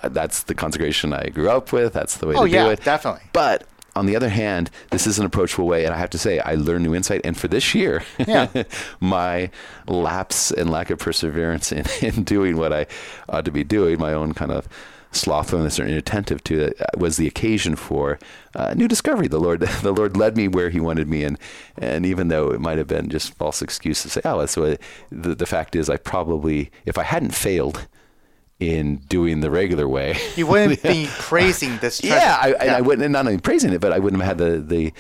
[0.02, 1.92] that's the consecration I grew up with.
[1.92, 2.82] That's the way Oh, to yeah, do it.
[2.84, 3.22] definitely.
[3.32, 6.38] But on the other hand, this is an approachable way, and I have to say,
[6.40, 7.20] I learned new insight.
[7.24, 8.48] And for this year, Yeah.
[9.00, 9.50] my
[9.86, 12.86] lapse and lack of perseverance in, in doing what I
[13.28, 14.66] ought to be doing, my own kind of
[15.14, 18.18] slothfulness or inattentive to it, uh, was the occasion for
[18.54, 19.28] uh, new discovery.
[19.28, 21.38] The Lord, the Lord led me where He wanted me, and
[21.76, 24.80] and even though it might have been just false excuse to say, oh, that's what
[25.10, 27.86] the the fact is, I probably, if I hadn't failed
[28.70, 31.98] in doing the regular way, You wouldn't be praising this.
[32.00, 32.14] Treasure.
[32.16, 34.58] yeah, I, and I wouldn't not only praising it, but I wouldn't have had the
[34.58, 34.92] the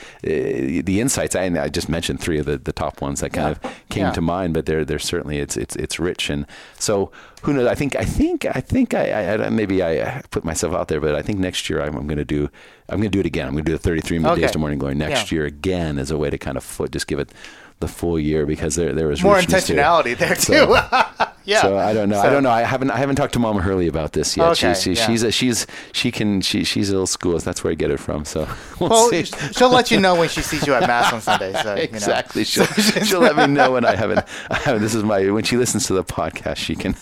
[0.78, 1.34] uh, the insights.
[1.36, 3.68] I, I just mentioned three of the, the top ones that kind Yeah.
[3.70, 4.12] of came Yeah.
[4.12, 6.46] to mind, but they're they're certainly it's it's it's rich, and
[6.78, 7.10] so
[7.42, 7.66] who knows?
[7.66, 11.00] I think I think I think I, I, I maybe I put myself out there,
[11.00, 12.48] but I think next year I'm, I'm going to do
[12.88, 13.46] I'm going to do it again.
[13.48, 14.40] I'm going to do the 33 Okay.
[14.42, 15.36] days to morning glory next Yeah.
[15.38, 17.32] year again as a way to kind of foot, just give it
[17.80, 20.52] the full year because there there was more intentionality there too.
[20.54, 21.02] So-
[21.44, 21.62] yeah.
[21.62, 22.20] So I don't know.
[22.20, 22.50] I don't know.
[22.50, 24.48] I haven't I haven't talked to Mama Hurley about this yet.
[24.52, 25.06] Okay, she's she, yeah.
[25.06, 27.38] she's a, she's she can she she's a little school.
[27.38, 28.24] That's where I get it from.
[28.24, 28.48] So
[28.80, 29.24] we'll, Well, see.
[29.24, 31.52] she'll let you know when she sees you at mass on Sunday.
[31.52, 31.82] So, you know.
[31.82, 32.44] exactly.
[32.52, 34.24] She'll, she'll let me know when I haven't.
[34.50, 36.56] I haven't this is my when she listens to the podcast.
[36.56, 36.94] She can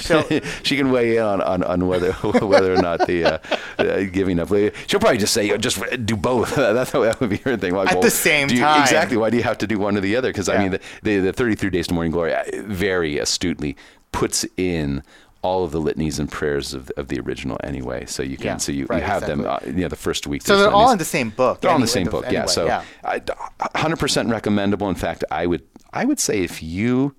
[0.00, 0.22] She'll-
[0.78, 3.38] can weigh in on, on, on whether whether or not the uh,
[3.78, 4.48] uh, giving up.
[4.86, 6.54] She'll probably just say just do both.
[6.54, 7.74] That's how that would be her thing.
[7.74, 8.82] Like, At well, the same you- time.
[8.82, 9.16] exactly.
[9.16, 10.28] Why do you have to do one or the other?
[10.30, 13.76] Because I mean the, the the 33 days to morning glory uh, very astutely
[14.12, 15.02] puts in
[15.42, 18.04] all of the litanies and prayers of, of the original anyway.
[18.06, 19.70] So you can Yeah, so you, right, you have them exactly.
[19.70, 20.42] uh, you know the first week.
[20.42, 21.60] So they're all in the same book.
[21.60, 22.46] They're all in the same book, yeah.
[22.46, 22.82] So, yeah.
[23.04, 24.88] I, 100% recommendable.
[24.88, 27.14] In fact, I would I would say if you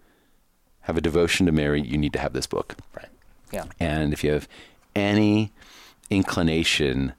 [0.81, 2.75] have a devotion to Mary, you need to have this book.
[2.95, 3.07] Right.
[3.51, 3.65] Yeah.
[3.79, 4.47] And if you have
[4.95, 5.51] any
[6.09, 7.13] inclination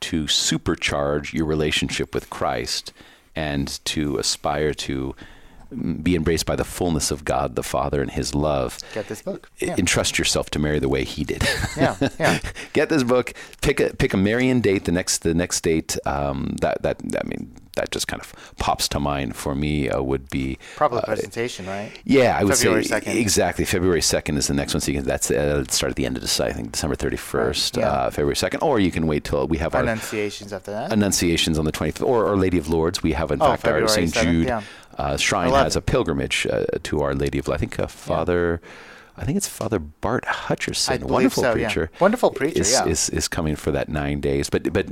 [0.00, 2.92] to supercharge your relationship with Christ
[3.34, 5.14] and to aspire to
[5.74, 9.50] be embraced by the fullness of God the Father and His love, Get this book.
[9.58, 9.74] Yeah.
[9.78, 11.42] entrust yourself to Mary the way He did.
[11.76, 12.38] Yeah, yeah.
[12.72, 13.32] Get this book.
[13.62, 14.84] Pick a pick a Marian date.
[14.84, 18.86] The next the next date um, that that I mean that just kind of pops
[18.88, 21.90] to mind for me uh, would be Probably uh, presentation, right?
[22.04, 23.16] yeah, I would February say 2nd.
[23.16, 23.64] exactly.
[23.64, 24.80] February second is the next one.
[24.80, 26.50] So you can, that's uh, start at the end of December.
[26.50, 27.88] I think December thirty first, yeah.
[27.90, 30.92] uh, February second, or you can wait till we have our Annunciations after that.
[30.92, 33.02] Annunciations on the twenty fifth, or Our Lady of Lourdes.
[33.02, 34.62] We have in Oh, fact our February Saint 7th, Jude yeah.
[34.98, 35.64] Uh, shrine 11th.
[35.64, 37.48] has a pilgrimage uh, to Our Lady of.
[37.48, 38.60] I think uh, Father.
[39.16, 41.68] I think it's Father Bart Hutcherson, wonderful so, yeah.
[41.68, 41.90] preacher.
[42.00, 42.84] Wonderful preacher, is, yeah.
[42.86, 44.50] is is coming for that nine days.
[44.50, 44.88] But but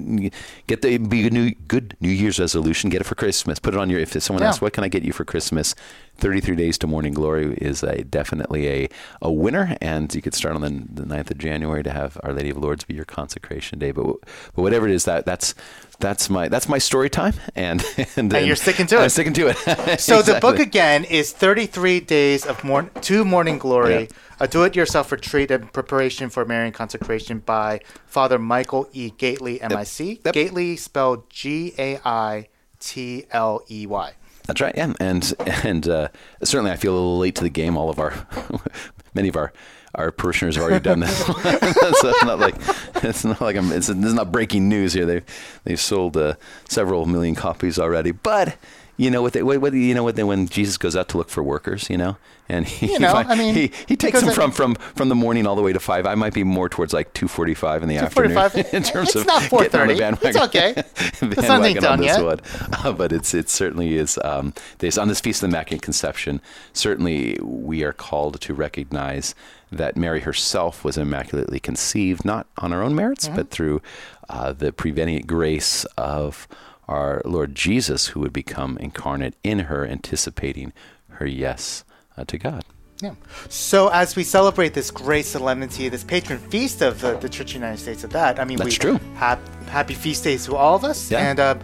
[0.68, 2.88] get the be a new good New Year's resolution.
[2.88, 3.58] Get it for Christmas.
[3.58, 3.98] Put it on your.
[3.98, 4.50] If someone Yeah.
[4.50, 5.74] asks, what can I get you for Christmas?
[6.18, 8.88] Thirty three days to morning glory is a definitely a
[9.20, 12.32] a winner, and you could start on the, the 9th of January to have Our
[12.32, 13.90] Lady of Lourdes be your consecration day.
[13.90, 14.06] But
[14.54, 15.56] but whatever it is, that that's
[16.02, 17.82] that's my that's my story time, and
[18.16, 19.02] and, And you're sticking to it.
[19.02, 20.00] I'm sticking to it.
[20.00, 24.06] So the book again is 33 days of mor- to morning glory, Yeah.
[24.40, 29.10] a do-it-yourself retreat and preparation for Marian consecration by Father Michael E.
[29.10, 30.20] Gaitley, M.I.C.
[30.24, 30.34] Yep.
[30.34, 31.30] Gaitley spelled
[32.82, 34.12] G-A-I-T-L-E-Y.
[34.46, 34.74] That's right.
[34.76, 35.32] Yeah, and
[35.64, 36.08] and uh,
[36.42, 37.76] certainly I feel a little late to the game.
[37.76, 38.26] All of our
[39.14, 39.52] many of our
[39.94, 41.16] our parishioners have already done this.
[41.26, 42.55] so it's not like
[43.05, 43.72] it's not like I'm.
[43.72, 45.07] It's, is not breaking news here.
[45.07, 45.24] They've
[45.64, 46.35] they've sold uh,
[46.68, 48.12] several million copies already.
[48.12, 48.57] But
[48.96, 49.33] you know what?
[49.33, 50.16] They, what, what you know what?
[50.16, 52.16] They, when Jesus goes out to look for workers, you know,
[52.48, 55.14] and he, You know, he, I mean, he, he takes them from, from from the
[55.14, 56.07] morning all the way to five.
[56.07, 58.33] I might be more towards like two forty five in the afternoon
[58.72, 59.98] in terms It's of not getting on the 4:30.
[59.98, 60.18] bandwagon.
[60.22, 61.46] It's okay.
[61.46, 62.40] Sun on done yet.
[62.85, 64.18] Uh, but it's it certainly is.
[64.22, 66.40] Um, this on this feast of the Immaculate Conception.
[66.72, 69.34] Certainly, we are called to recognize
[69.73, 73.37] that Mary herself was immaculately conceived, not on her own merits, Mm-hmm.
[73.37, 73.81] but through
[74.29, 76.47] uh, the prevenient grace of
[76.89, 80.73] our Lord Jesus, who would become incarnate in her, anticipating
[81.11, 81.85] her yes
[82.16, 82.64] uh, to God.
[83.01, 83.14] Yeah.
[83.49, 87.61] So as we celebrate this great solemnity, this patron feast of the, the Church of
[87.61, 89.01] the United States of that, I mean, That's we true.
[89.16, 91.29] Hap, happy feast days to all of us, Yeah.
[91.31, 91.55] and uh,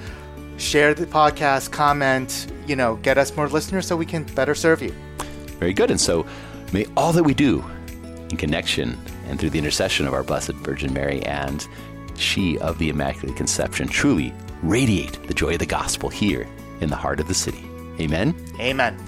[0.57, 4.83] share the podcast, comment, you know, get us more listeners so we can better serve
[4.83, 4.93] you.
[5.61, 5.91] Very good.
[5.93, 6.27] And so
[6.73, 7.65] may all that we do
[8.31, 11.67] in connection and through the intercession of our Blessed Virgin Mary and
[12.17, 16.49] she of the Immaculate Conception truly radiate the joy of the gospel here
[16.81, 17.65] in the heart of the city.
[18.01, 18.35] Amen.
[18.61, 19.08] Amen.